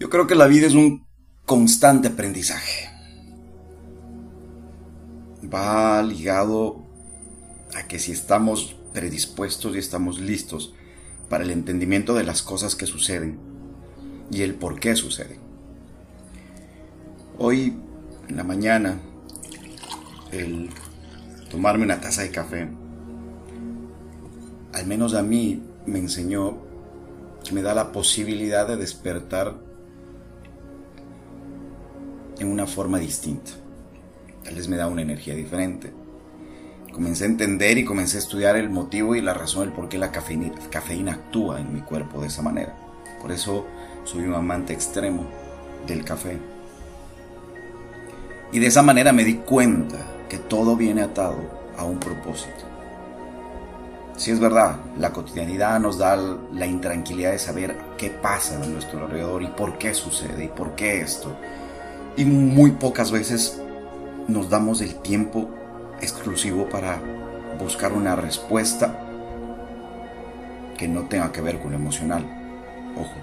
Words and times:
Yo 0.00 0.10
creo 0.10 0.26
que 0.26 0.34
la 0.34 0.46
vida 0.46 0.66
es 0.66 0.74
un 0.74 1.06
constante 1.46 2.08
aprendizaje. 2.08 2.90
Va 5.52 6.02
ligado 6.02 6.84
a 7.76 7.86
que 7.86 7.98
si 7.98 8.12
estamos 8.12 8.76
predispuestos 8.92 9.74
y 9.74 9.78
estamos 9.78 10.18
listos 10.20 10.74
para 11.28 11.44
el 11.44 11.50
entendimiento 11.50 12.14
de 12.14 12.24
las 12.24 12.42
cosas 12.42 12.74
que 12.74 12.86
suceden 12.86 13.38
y 14.30 14.42
el 14.42 14.54
por 14.54 14.80
qué 14.80 14.96
suceden. 14.96 15.38
Hoy, 17.38 17.76
en 18.28 18.36
la 18.36 18.44
mañana, 18.44 19.00
el 20.32 20.70
tomarme 21.50 21.84
una 21.84 22.00
taza 22.00 22.22
de 22.22 22.30
café, 22.30 22.68
al 24.72 24.86
menos 24.86 25.14
a 25.14 25.22
mí 25.22 25.62
me 25.86 26.00
enseñó 26.00 26.58
que 27.44 27.52
me 27.52 27.62
da 27.62 27.74
la 27.74 27.92
posibilidad 27.92 28.66
de 28.66 28.76
despertar 28.76 29.73
una 32.50 32.66
forma 32.66 32.98
distinta. 32.98 33.52
Tal 34.42 34.54
vez 34.54 34.68
me 34.68 34.76
da 34.76 34.88
una 34.88 35.02
energía 35.02 35.34
diferente. 35.34 35.92
Comencé 36.92 37.24
a 37.24 37.28
entender 37.28 37.78
y 37.78 37.84
comencé 37.84 38.18
a 38.18 38.20
estudiar 38.20 38.56
el 38.56 38.70
motivo 38.70 39.16
y 39.16 39.20
la 39.20 39.34
razón 39.34 39.64
del 39.64 39.72
por 39.72 39.88
qué 39.88 39.98
la 39.98 40.12
cafeína, 40.12 40.52
cafeína 40.70 41.14
actúa 41.14 41.60
en 41.60 41.72
mi 41.72 41.80
cuerpo 41.80 42.20
de 42.20 42.28
esa 42.28 42.42
manera. 42.42 42.74
Por 43.20 43.32
eso 43.32 43.66
soy 44.04 44.22
un 44.22 44.34
amante 44.34 44.72
extremo 44.72 45.26
del 45.86 46.04
café. 46.04 46.38
Y 48.52 48.58
de 48.58 48.66
esa 48.66 48.82
manera 48.82 49.12
me 49.12 49.24
di 49.24 49.34
cuenta 49.34 49.98
que 50.28 50.38
todo 50.38 50.76
viene 50.76 51.02
atado 51.02 51.38
a 51.76 51.84
un 51.84 51.98
propósito. 51.98 52.64
Si 54.16 54.30
es 54.30 54.38
verdad, 54.38 54.76
la 54.96 55.10
cotidianidad 55.10 55.80
nos 55.80 55.98
da 55.98 56.16
la 56.16 56.66
intranquilidad 56.66 57.32
de 57.32 57.38
saber 57.38 57.76
qué 57.98 58.10
pasa 58.10 58.62
a 58.62 58.66
nuestro 58.66 59.04
alrededor 59.04 59.42
y 59.42 59.48
por 59.48 59.76
qué 59.76 59.92
sucede 59.92 60.44
y 60.44 60.48
por 60.48 60.76
qué 60.76 61.00
esto. 61.00 61.36
Y 62.16 62.24
muy 62.24 62.72
pocas 62.72 63.10
veces 63.10 63.60
nos 64.28 64.48
damos 64.48 64.80
el 64.80 64.94
tiempo 64.96 65.50
exclusivo 66.00 66.68
para 66.68 67.00
buscar 67.58 67.92
una 67.92 68.16
respuesta 68.16 69.00
que 70.76 70.88
no 70.88 71.02
tenga 71.02 71.32
que 71.32 71.40
ver 71.40 71.60
con 71.60 71.72
lo 71.72 71.76
emocional. 71.76 72.24
Ojo. 72.96 73.14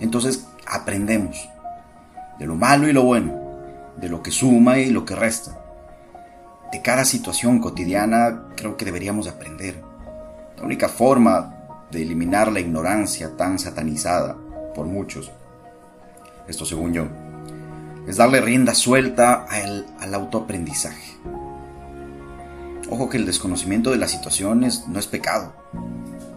Entonces 0.00 0.46
aprendemos 0.66 1.48
de 2.38 2.46
lo 2.46 2.54
malo 2.54 2.88
y 2.88 2.92
lo 2.92 3.02
bueno, 3.04 3.34
de 3.96 4.08
lo 4.08 4.22
que 4.22 4.30
suma 4.30 4.78
y 4.78 4.90
lo 4.90 5.04
que 5.04 5.16
resta. 5.16 5.58
De 6.70 6.82
cada 6.82 7.04
situación 7.04 7.58
cotidiana 7.60 8.44
creo 8.54 8.76
que 8.76 8.84
deberíamos 8.84 9.26
aprender. 9.26 9.82
La 10.56 10.64
única 10.64 10.88
forma 10.88 11.54
de 11.90 12.02
eliminar 12.02 12.52
la 12.52 12.60
ignorancia 12.60 13.36
tan 13.36 13.58
satanizada 13.58 14.36
por 14.74 14.86
muchos, 14.86 15.32
esto 16.48 16.64
según 16.64 16.92
yo, 16.92 17.06
es 18.06 18.16
darle 18.16 18.40
rienda 18.40 18.74
suelta 18.74 19.44
al, 19.44 19.86
al 20.00 20.14
autoaprendizaje. 20.14 21.16
Ojo 22.90 23.10
que 23.10 23.18
el 23.18 23.26
desconocimiento 23.26 23.90
de 23.90 23.98
las 23.98 24.10
situaciones 24.10 24.88
no 24.88 24.98
es 24.98 25.06
pecado, 25.06 25.52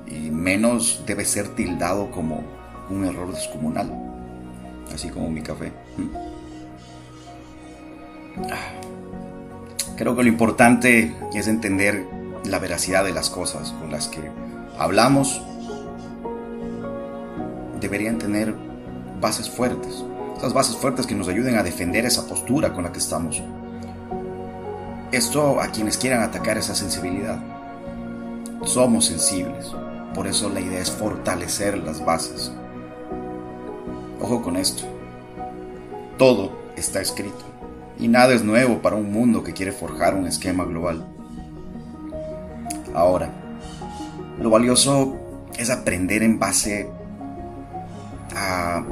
y 0.06 0.30
menos 0.30 1.04
debe 1.06 1.24
ser 1.24 1.48
tildado 1.56 2.12
como 2.12 2.44
un 2.90 3.06
error 3.06 3.34
descomunal, 3.34 3.90
así 4.94 5.10
como 5.10 5.30
mi 5.30 5.42
café. 5.42 5.72
Creo 9.96 10.16
que 10.16 10.24
lo 10.24 10.30
importante 10.30 11.16
es 11.34 11.48
entender 11.48 12.06
la 12.46 12.60
veracidad 12.60 13.04
de 13.04 13.14
las 13.14 13.30
cosas 13.30 13.72
con 13.74 13.92
las 13.92 14.08
que 14.08 14.32
hablamos. 14.78 15.42
Deberían 17.80 18.18
tener 18.18 18.56
bases 19.22 19.50
fuertes. 19.50 20.04
Esas 20.38 20.54
bases 20.54 20.76
fuertes 20.76 21.06
que 21.06 21.16
nos 21.16 21.28
ayuden 21.28 21.58
a 21.58 21.64
defender 21.64 22.06
esa 22.06 22.28
postura 22.28 22.74
con 22.74 22.84
la 22.84 22.92
que 22.92 23.00
estamos. 23.00 23.42
Esto 25.12 25.62
a 25.62 25.68
quienes 25.68 25.98
quieran 25.98 26.24
atacar 26.24 26.58
esa 26.58 26.74
sensibilidad. 26.74 27.40
Somos 28.64 29.06
sensibles. 29.06 29.72
Por 30.16 30.28
eso 30.28 30.50
la 30.50 30.60
idea 30.60 30.82
es 30.82 30.90
fortalecer 30.90 31.78
las 31.78 32.04
bases. 32.04 32.52
Ojo 34.20 34.42
con 34.42 34.58
esto. 34.58 34.84
Todo 36.18 36.52
está 36.76 37.02
escrito. 37.02 37.46
Y 38.00 38.08
nada 38.08 38.34
es 38.34 38.44
nuevo 38.44 38.82
para 38.82 38.96
un 38.96 39.12
mundo 39.12 39.44
que 39.44 39.54
quiere 39.54 39.72
forjar 39.72 40.16
un 40.16 40.28
esquema 40.28 40.64
global. 40.66 41.06
Ahora, 42.96 43.30
lo 44.40 44.50
valioso 44.50 45.16
es 45.58 45.70
aprender 45.70 46.24
en 46.24 46.40
base 46.40 46.90
a 48.36 48.84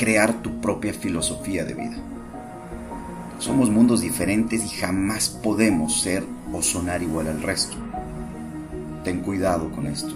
crear 0.00 0.32
tu 0.40 0.62
propia 0.62 0.94
filosofía 0.94 1.62
de 1.62 1.74
vida. 1.74 1.96
Somos 3.38 3.68
mundos 3.68 4.00
diferentes 4.00 4.64
y 4.64 4.68
jamás 4.80 5.28
podemos 5.28 6.00
ser 6.00 6.24
o 6.54 6.62
sonar 6.62 7.02
igual 7.02 7.26
al 7.26 7.42
resto. 7.42 7.76
Ten 9.04 9.20
cuidado 9.20 9.70
con 9.70 9.86
esto. 9.86 10.14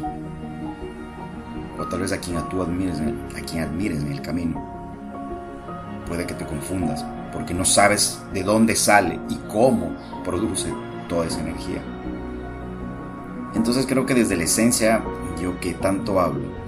O 1.78 1.84
tal 1.86 2.00
vez 2.00 2.12
a 2.12 2.18
quien 2.18 2.38
tú 2.48 2.62
admires, 2.62 2.98
a 2.98 3.40
quien 3.42 3.62
admires 3.62 4.00
en 4.00 4.12
el 4.12 4.22
camino. 4.22 4.58
Puede 6.06 6.24
que 6.26 6.32
te 6.32 6.46
confundas 6.46 7.04
porque 7.30 7.52
no 7.52 7.66
sabes 7.66 8.22
de 8.32 8.42
dónde 8.42 8.76
sale 8.76 9.20
y 9.28 9.36
cómo 9.52 9.94
produce 10.24 10.72
toda 11.10 11.26
esa 11.26 11.40
energía. 11.40 11.82
Entonces 13.54 13.84
creo 13.84 14.06
que 14.06 14.14
desde 14.14 14.34
la 14.34 14.44
esencia, 14.44 15.04
yo 15.42 15.60
que 15.60 15.74
tanto 15.74 16.20
hablo 16.20 16.63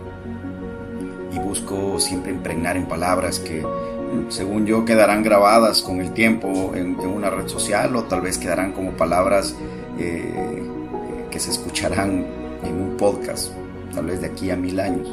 y 1.36 1.38
busco 1.38 2.00
siempre 2.00 2.32
impregnar 2.32 2.76
en 2.76 2.86
palabras 2.86 3.38
que 3.40 3.62
según 4.30 4.64
yo 4.64 4.84
quedarán 4.84 5.22
grabadas 5.22 5.82
con 5.82 6.00
el 6.00 6.12
tiempo 6.12 6.72
en, 6.74 6.98
una 6.98 7.28
red 7.28 7.46
social 7.46 7.94
o 7.96 8.04
tal 8.04 8.22
vez 8.22 8.38
quedarán 8.38 8.72
como 8.72 8.92
palabras 8.92 9.54
eh, 9.98 10.62
que 11.30 11.38
se 11.38 11.50
escucharán 11.50 12.26
en 12.62 12.80
un 12.80 12.96
podcast, 12.96 13.52
tal 13.94 14.06
vez 14.06 14.20
de 14.20 14.28
aquí 14.28 14.50
a 14.50 14.56
mil 14.56 14.80
años. 14.80 15.08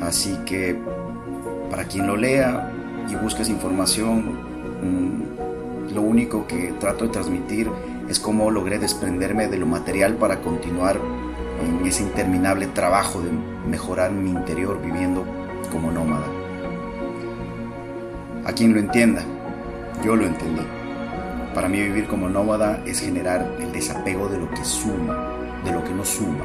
Así 0.00 0.38
que 0.46 0.78
para 1.70 1.84
quien 1.84 2.06
lo 2.06 2.16
lea 2.16 2.72
y 3.10 3.16
busque 3.16 3.42
esa 3.42 3.52
información, 3.52 4.38
mm, 4.82 5.92
lo 5.94 6.02
único 6.02 6.46
que 6.46 6.72
trato 6.80 7.04
de 7.04 7.10
transmitir 7.10 7.70
es 8.08 8.18
cómo 8.18 8.50
logré 8.50 8.78
desprenderme 8.78 9.48
de 9.48 9.58
lo 9.58 9.66
material 9.66 10.14
para 10.14 10.40
continuar 10.40 10.98
en 11.60 11.86
ese 11.86 12.02
interminable 12.02 12.66
trabajo 12.68 13.20
de 13.20 13.30
mejorar 13.68 14.12
mi 14.12 14.30
interior 14.30 14.80
viviendo 14.80 15.24
como 15.70 15.90
nómada. 15.90 16.26
A 18.44 18.52
quien 18.52 18.72
lo 18.74 18.80
entienda, 18.80 19.22
yo 20.04 20.16
lo 20.16 20.26
entendí. 20.26 20.62
Para 21.54 21.68
mí 21.68 21.80
vivir 21.80 22.06
como 22.06 22.28
nómada 22.28 22.82
es 22.86 23.00
generar 23.00 23.56
el 23.60 23.72
desapego 23.72 24.28
de 24.28 24.38
lo 24.38 24.50
que 24.50 24.64
suma, 24.64 25.32
de 25.64 25.72
lo 25.72 25.82
que 25.82 25.92
no 25.92 26.04
suma, 26.04 26.44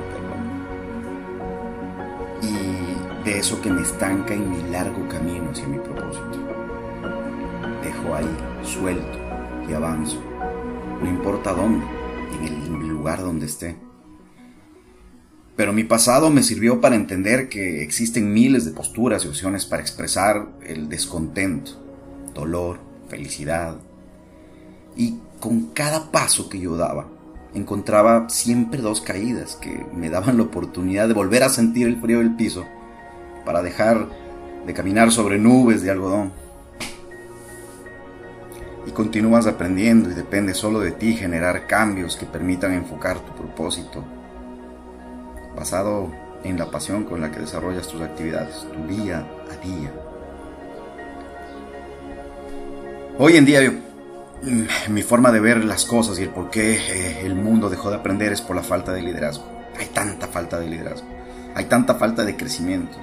de 3.24 3.40
eso 3.40 3.62
que 3.62 3.72
me 3.72 3.82
estanca 3.82 4.34
en 4.34 4.50
mi 4.50 4.70
largo 4.70 5.08
camino 5.08 5.50
hacia 5.52 5.66
mi 5.68 5.80
propósito. 5.80 6.40
Dejo 7.82 8.16
ahí, 8.16 8.38
suelto 8.64 9.18
y 9.70 9.74
avanzo, 9.74 10.22
no 11.02 11.10
importa 11.10 11.54
dónde, 11.54 11.86
en 12.42 12.82
el 12.82 12.88
lugar 12.90 13.22
donde 13.22 13.46
esté. 13.46 13.78
Pero 15.56 15.72
mi 15.72 15.84
pasado 15.84 16.30
me 16.32 16.42
sirvió 16.42 16.82
para 16.82 16.96
entender 16.96 17.48
que 17.48 17.84
existen 17.84 18.34
miles 18.34 18.66
de 18.66 18.72
posturas 18.72 19.24
y 19.24 19.28
opciones 19.28 19.66
para 19.66 19.82
expresar 19.82 20.48
el 20.66 20.90
descontento, 20.90 21.74
dolor, 22.34 22.80
felicidad. 23.08 23.76
Y 24.96 25.20
con 25.40 25.68
cada 25.68 26.12
paso 26.12 26.50
que 26.50 26.60
yo 26.60 26.76
daba, 26.76 27.08
encontraba 27.54 28.30
siempre 28.30 28.82
dos 28.82 29.02
caídas 29.02 29.56
que 29.56 29.86
me 29.94 30.10
daban 30.10 30.38
la 30.38 30.44
oportunidad 30.44 31.08
de 31.08 31.14
volver 31.14 31.44
a 31.44 31.50
sentir 31.50 31.88
el 31.88 32.02
frío 32.02 32.18
del 32.18 32.36
piso 32.36 32.66
para 33.46 33.62
dejar 33.62 34.08
de 34.66 34.74
caminar 34.74 35.12
sobre 35.12 35.38
nubes 35.38 35.84
de 35.84 35.92
algodón. 35.92 36.32
Y 38.88 38.92
continúas 38.92 39.46
aprendiendo 39.46 40.10
y 40.10 40.14
depende 40.14 40.54
solo 40.54 40.80
de 40.80 40.92
ti 40.92 41.16
generar 41.16 41.68
cambios 41.68 42.18
que 42.18 42.26
permitan 42.26 42.74
enfocar 42.74 43.20
tu 43.20 43.34
propósito, 43.34 44.04
basado 45.56 46.12
en 46.44 46.58
la 46.58 46.70
pasión 46.70 47.06
con 47.06 47.22
la 47.22 47.32
que 47.32 47.40
desarrollas 47.40 47.88
tus 47.88 48.02
actividades, 48.02 48.66
tu 48.74 48.88
día 48.88 49.26
a 49.52 49.66
día. 49.66 49.92
Hoy 53.18 53.38
en 53.38 53.46
día 53.46 53.62
mm, 53.72 54.92
mi 54.92 55.04
forma 55.04 55.32
de 55.32 55.40
ver 55.40 55.64
las 55.64 55.86
cosas 55.86 56.20
y 56.20 56.24
el 56.24 56.30
por 56.30 56.50
qué 56.50 56.76
eh, 56.76 57.26
el 57.26 57.36
mundo 57.36 57.70
dejó 57.70 57.90
de 57.90 57.98
aprender 57.98 58.34
es 58.34 58.42
por 58.42 58.56
la 58.56 58.64
falta 58.64 58.92
de 58.92 59.02
liderazgo. 59.02 59.46
Hay 59.78 59.88
tanta 59.88 60.28
falta 60.28 60.60
de 60.60 60.68
liderazgo, 60.68 61.08
hay 61.56 61.66
tanta 61.66 61.96
falta 61.96 62.26
de 62.26 62.36
crecimiento, 62.36 62.98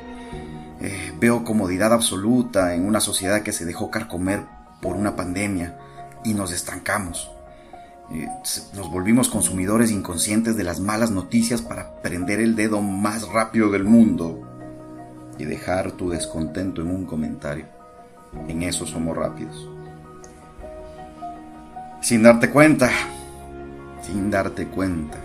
eh, 0.80 1.12
veo 1.18 1.44
comodidad 1.44 1.92
absoluta 1.92 2.74
en 2.74 2.86
una 2.86 3.00
sociedad 3.00 3.42
que 3.42 3.52
se 3.52 3.64
dejó 3.64 3.90
carcomer 3.90 4.44
por 4.80 4.96
una 4.96 5.16
pandemia 5.16 5.76
y 6.24 6.34
nos 6.34 6.52
estancamos. 6.52 7.30
Nos 8.10 8.90
volvimos 8.90 9.28
consumidores 9.28 9.92
inconscientes 9.92 10.56
de 10.56 10.64
las 10.64 10.80
malas 10.80 11.12
noticias 11.12 11.62
para 11.62 12.02
prender 12.02 12.40
el 12.40 12.56
dedo 12.56 12.82
más 12.82 13.28
rápido 13.28 13.70
del 13.70 13.84
mundo 13.84 14.40
y 15.38 15.44
dejar 15.44 15.92
tu 15.92 16.10
descontento 16.10 16.82
en 16.82 16.90
un 16.90 17.06
comentario. 17.06 17.66
En 18.48 18.64
eso 18.64 18.84
somos 18.84 19.16
rápidos. 19.16 19.68
Sin 22.00 22.24
darte 22.24 22.50
cuenta, 22.50 22.90
sin 24.02 24.30
darte 24.30 24.66
cuenta, 24.66 25.18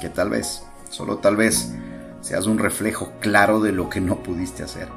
que 0.00 0.08
tal 0.08 0.30
vez, 0.30 0.62
solo 0.88 1.18
tal 1.18 1.34
vez, 1.34 1.74
seas 2.20 2.46
un 2.46 2.58
reflejo 2.58 3.12
claro 3.20 3.60
de 3.60 3.72
lo 3.72 3.88
que 3.88 4.00
no 4.00 4.22
pudiste 4.22 4.62
hacer. 4.62 4.88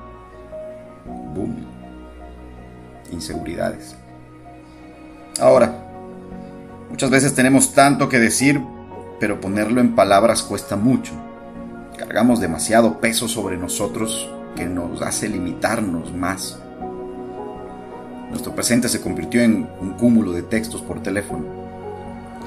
Boom. 1.06 1.65
Inseguridades. 3.12 3.95
Ahora, 5.39 5.82
muchas 7.03 7.21
veces 7.21 7.35
tenemos 7.35 7.73
tanto 7.73 8.07
que 8.07 8.17
decir, 8.17 8.63
pero 9.19 9.41
ponerlo 9.41 9.81
en 9.81 9.94
palabras 9.94 10.41
cuesta 10.41 10.77
mucho. 10.77 11.11
Cargamos 11.97 12.39
demasiado 12.39 13.01
peso 13.01 13.27
sobre 13.27 13.57
nosotros 13.57 14.31
que 14.55 14.67
nos 14.67 15.01
hace 15.01 15.27
limitarnos 15.27 16.13
más. 16.13 16.57
Nuestro 18.29 18.55
presente 18.55 18.88
se 18.88 19.01
convirtió 19.01 19.41
en 19.41 19.67
un 19.81 19.95
cúmulo 19.95 20.31
de 20.31 20.44
textos 20.44 20.81
por 20.81 21.03
teléfono. 21.03 21.44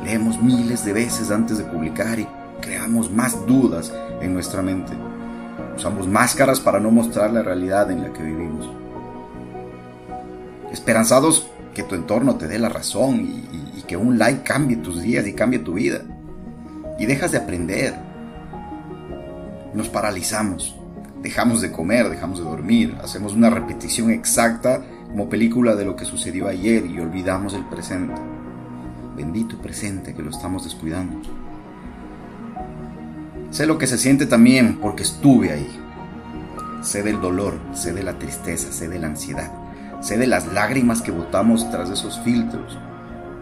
Leemos 0.02 0.40
miles 0.40 0.86
de 0.86 0.94
veces 0.94 1.30
antes 1.30 1.58
de 1.58 1.64
publicar 1.64 2.18
y 2.18 2.26
creamos 2.62 3.10
más 3.10 3.46
dudas 3.46 3.92
en 4.22 4.32
nuestra 4.32 4.62
mente. 4.62 4.94
Usamos 5.76 6.08
máscaras 6.08 6.60
para 6.60 6.80
no 6.80 6.90
mostrar 6.90 7.30
la 7.30 7.42
realidad 7.42 7.90
en 7.90 8.04
la 8.04 8.12
que 8.14 8.22
vivimos. 8.22 8.70
Esperanzados 10.72 11.46
que 11.74 11.82
tu 11.82 11.94
entorno 11.94 12.36
te 12.36 12.48
dé 12.48 12.58
la 12.58 12.70
razón 12.70 13.20
y, 13.20 13.54
y 13.54 13.65
que 13.82 13.96
un 13.96 14.18
like 14.18 14.42
cambie 14.42 14.76
tus 14.76 15.02
días 15.02 15.26
y 15.26 15.32
cambie 15.32 15.58
tu 15.58 15.74
vida. 15.74 16.02
Y 16.98 17.06
dejas 17.06 17.32
de 17.32 17.38
aprender. 17.38 17.94
Nos 19.74 19.88
paralizamos 19.88 20.76
dejamos 21.26 21.60
de 21.60 21.72
comer, 21.72 22.08
dejamos 22.08 22.38
de 22.38 22.44
dormir, 22.44 22.96
hacemos 23.02 23.34
una 23.34 23.50
repetición 23.50 24.12
exacta 24.12 24.80
como 25.08 25.28
película 25.28 25.74
de 25.74 25.84
lo 25.84 25.96
que 25.96 26.04
sucedió 26.04 26.46
ayer 26.46 26.86
y 26.86 27.00
olvidamos 27.00 27.54
el 27.54 27.64
presente. 27.64 28.14
Bendito 29.16 29.58
presente 29.58 30.14
que 30.14 30.22
lo 30.22 30.30
estamos 30.30 30.62
descuidando. 30.62 31.20
Sé 33.50 33.66
lo 33.66 33.76
que 33.76 33.88
se 33.88 33.98
siente 33.98 34.26
también 34.26 34.78
porque 34.80 35.02
estuve 35.02 35.50
ahí. 35.50 35.80
Sé 36.82 37.02
del 37.02 37.20
dolor, 37.20 37.58
sé 37.72 37.92
de 37.92 38.04
la 38.04 38.20
tristeza, 38.20 38.70
sé 38.70 38.88
de 38.88 39.00
la 39.00 39.08
ansiedad, 39.08 39.50
sé 40.02 40.18
de 40.18 40.28
las 40.28 40.52
lágrimas 40.52 41.02
que 41.02 41.10
botamos 41.10 41.68
tras 41.72 41.90
esos 41.90 42.20
filtros 42.20 42.78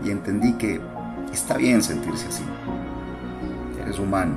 y 0.03 0.11
entendí 0.11 0.55
que 0.55 0.81
está 1.33 1.57
bien 1.57 1.83
sentirse 1.83 2.29
así. 2.29 2.45
Eres 3.81 3.99
humano. 3.99 4.37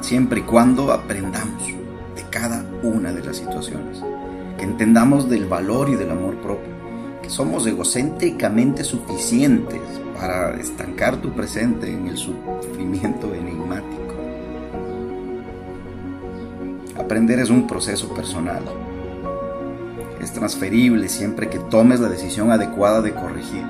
Siempre 0.00 0.40
y 0.40 0.42
cuando 0.44 0.92
aprendamos 0.92 1.80
cada 2.30 2.64
una 2.82 3.12
de 3.12 3.22
las 3.22 3.36
situaciones, 3.36 4.02
que 4.56 4.64
entendamos 4.64 5.28
del 5.28 5.46
valor 5.46 5.90
y 5.90 5.96
del 5.96 6.10
amor 6.10 6.36
propio, 6.36 6.70
que 7.22 7.28
somos 7.28 7.66
egocéntricamente 7.66 8.84
suficientes 8.84 9.80
para 10.18 10.54
estancar 10.56 11.16
tu 11.16 11.32
presente 11.32 11.90
en 11.92 12.08
el 12.08 12.16
sufrimiento 12.16 13.34
enigmático. 13.34 14.00
Aprender 16.98 17.40
es 17.40 17.50
un 17.50 17.66
proceso 17.66 18.12
personal. 18.14 18.62
Es 20.20 20.32
transferible 20.32 21.08
siempre 21.08 21.48
que 21.48 21.58
tomes 21.58 21.98
la 21.98 22.08
decisión 22.08 22.52
adecuada 22.52 23.00
de 23.00 23.14
corregir. 23.14 23.64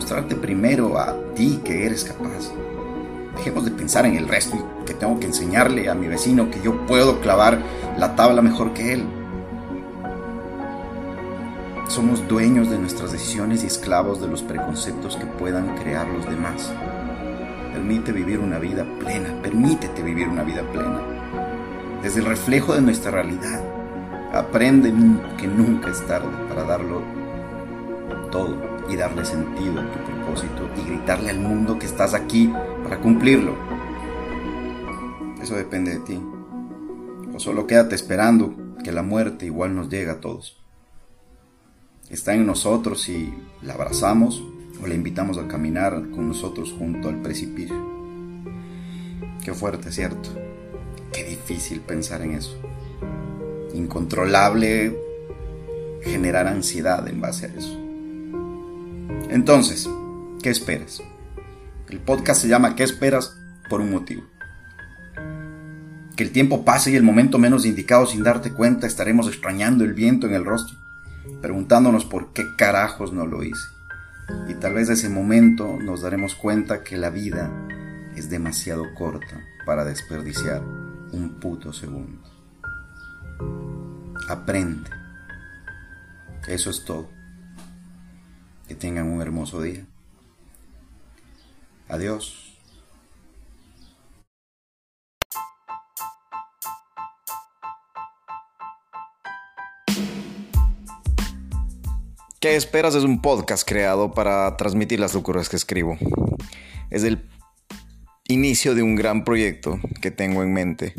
Mostrarte 0.00 0.34
primero 0.34 0.98
a 0.98 1.14
ti 1.34 1.60
que 1.62 1.84
eres 1.84 2.04
capaz 2.04 2.50
Dejemos 3.36 3.66
de 3.66 3.70
pensar 3.70 4.06
en 4.06 4.16
el 4.16 4.28
resto 4.28 4.56
y 4.56 4.86
que 4.86 4.94
tengo 4.94 5.20
que 5.20 5.26
enseñarle 5.26 5.90
a 5.90 5.94
mi 5.94 6.08
vecino 6.08 6.50
que 6.50 6.58
yo 6.62 6.86
puedo 6.86 7.20
clavar 7.20 7.58
la 7.98 8.16
tabla 8.16 8.40
mejor 8.40 8.72
que 8.72 8.94
él. 8.94 9.04
Somos 11.86 12.26
dueños 12.26 12.70
de 12.70 12.78
nuestras 12.78 13.12
decisiones 13.12 13.62
y 13.62 13.66
esclavos 13.66 14.22
de 14.22 14.28
los 14.28 14.42
preconceptos 14.42 15.16
que 15.16 15.26
puedan 15.26 15.76
crear 15.76 16.08
los 16.08 16.24
demás. 16.24 16.72
Permite 17.74 18.10
vivir 18.10 18.38
una 18.38 18.58
vida 18.58 18.86
plena, 18.98 19.28
permítete 19.42 20.02
vivir 20.02 20.28
una 20.28 20.44
vida 20.44 20.62
plena. 20.72 21.02
Desde 22.02 22.20
el 22.20 22.26
reflejo 22.26 22.72
de 22.72 22.80
nuestra 22.80 23.10
realidad, 23.10 23.62
aprende 24.32 24.94
que 25.36 25.46
nunca 25.46 25.90
es 25.90 26.06
tarde 26.06 26.30
para 26.48 26.64
darlo 26.64 27.19
todo 28.30 28.56
y 28.88 28.96
darle 28.96 29.24
sentido 29.24 29.80
a 29.80 29.92
tu 29.92 29.98
propósito 30.04 30.68
y 30.76 30.88
gritarle 30.88 31.30
al 31.30 31.40
mundo 31.40 31.78
que 31.78 31.86
estás 31.86 32.14
aquí 32.14 32.52
para 32.82 33.00
cumplirlo. 33.00 33.54
Eso 35.42 35.56
depende 35.56 35.92
de 35.92 36.00
ti. 36.00 36.20
O 37.34 37.38
solo 37.38 37.66
quédate 37.66 37.94
esperando 37.94 38.54
que 38.82 38.92
la 38.92 39.02
muerte 39.02 39.46
igual 39.46 39.74
nos 39.74 39.88
llega 39.88 40.12
a 40.12 40.20
todos. 40.20 40.62
Está 42.10 42.34
en 42.34 42.44
nosotros 42.46 43.02
si 43.02 43.32
la 43.62 43.74
abrazamos 43.74 44.42
o 44.82 44.86
la 44.86 44.94
invitamos 44.94 45.38
a 45.38 45.46
caminar 45.46 46.10
con 46.10 46.28
nosotros 46.28 46.74
junto 46.76 47.08
al 47.08 47.22
precipicio. 47.22 47.76
Qué 49.44 49.54
fuerte, 49.54 49.92
¿cierto? 49.92 50.30
Qué 51.12 51.24
difícil 51.24 51.80
pensar 51.80 52.22
en 52.22 52.32
eso. 52.32 52.60
Incontrolable 53.74 54.98
generar 56.02 56.46
ansiedad 56.46 57.06
en 57.08 57.20
base 57.20 57.46
a 57.46 57.48
eso. 57.48 57.79
Entonces, 59.30 59.88
¿qué 60.42 60.50
esperas? 60.50 61.00
El 61.88 62.00
podcast 62.00 62.42
se 62.42 62.48
llama 62.48 62.74
¿Qué 62.74 62.82
esperas? 62.82 63.36
por 63.68 63.80
un 63.80 63.92
motivo. 63.92 64.24
Que 66.16 66.24
el 66.24 66.32
tiempo 66.32 66.64
pase 66.64 66.90
y 66.90 66.96
el 66.96 67.04
momento 67.04 67.38
menos 67.38 67.64
indicado 67.64 68.06
sin 68.06 68.24
darte 68.24 68.52
cuenta 68.52 68.88
estaremos 68.88 69.28
extrañando 69.28 69.84
el 69.84 69.94
viento 69.94 70.26
en 70.26 70.34
el 70.34 70.44
rostro, 70.44 70.76
preguntándonos 71.40 72.04
por 72.04 72.32
qué 72.32 72.44
carajos 72.58 73.12
no 73.12 73.24
lo 73.24 73.44
hice. 73.44 73.68
Y 74.48 74.54
tal 74.54 74.74
vez 74.74 74.88
ese 74.88 75.08
momento 75.08 75.78
nos 75.80 76.02
daremos 76.02 76.34
cuenta 76.34 76.82
que 76.82 76.96
la 76.96 77.10
vida 77.10 77.52
es 78.16 78.28
demasiado 78.28 78.92
corta 78.94 79.44
para 79.64 79.84
desperdiciar 79.84 80.60
un 81.12 81.36
puto 81.38 81.72
segundo. 81.72 82.20
Aprende. 84.28 84.90
Eso 86.48 86.70
es 86.70 86.84
todo. 86.84 87.19
Que 88.70 88.76
tengan 88.76 89.08
un 89.08 89.20
hermoso 89.20 89.60
día. 89.60 89.84
Adiós. 91.88 92.56
¿Qué 102.38 102.54
esperas? 102.54 102.94
Es 102.94 103.02
un 103.02 103.20
podcast 103.20 103.68
creado 103.68 104.12
para 104.12 104.56
transmitir 104.56 105.00
las 105.00 105.14
locuras 105.14 105.48
que 105.48 105.56
escribo. 105.56 105.98
Es 106.90 107.02
el 107.02 107.28
inicio 108.28 108.76
de 108.76 108.84
un 108.84 108.94
gran 108.94 109.24
proyecto 109.24 109.80
que 110.00 110.12
tengo 110.12 110.44
en 110.44 110.52
mente 110.52 110.94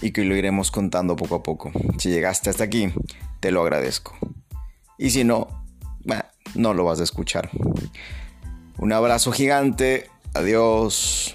y 0.00 0.12
que 0.12 0.24
lo 0.24 0.36
iremos 0.36 0.70
contando 0.70 1.16
poco 1.16 1.34
a 1.34 1.42
poco. 1.42 1.72
Si 1.98 2.10
llegaste 2.10 2.48
hasta 2.48 2.62
aquí, 2.62 2.92
te 3.40 3.50
lo 3.50 3.60
agradezco. 3.60 4.16
Y 4.98 5.10
si 5.10 5.24
no, 5.24 5.61
no 6.54 6.74
lo 6.74 6.84
vas 6.84 7.00
a 7.00 7.04
escuchar. 7.04 7.50
Un 8.78 8.92
abrazo 8.92 9.32
gigante. 9.32 10.08
Adiós. 10.34 11.34